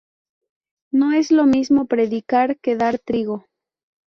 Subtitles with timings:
[0.91, 3.45] No es lo mismo predicar que dar trigo